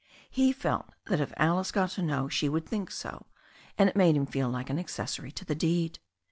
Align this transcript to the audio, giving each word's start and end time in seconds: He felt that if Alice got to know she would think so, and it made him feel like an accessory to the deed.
He 0.31 0.51
felt 0.51 0.87
that 1.05 1.19
if 1.19 1.31
Alice 1.37 1.71
got 1.71 1.91
to 1.91 2.01
know 2.01 2.27
she 2.27 2.49
would 2.49 2.65
think 2.65 2.89
so, 2.89 3.27
and 3.77 3.87
it 3.87 3.95
made 3.95 4.15
him 4.17 4.25
feel 4.25 4.49
like 4.49 4.71
an 4.71 4.79
accessory 4.79 5.31
to 5.33 5.45
the 5.45 5.53
deed. 5.53 5.99